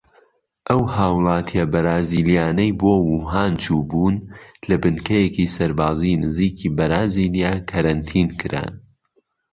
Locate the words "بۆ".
2.81-2.93